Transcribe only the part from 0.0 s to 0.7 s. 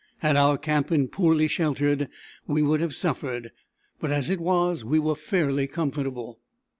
Had our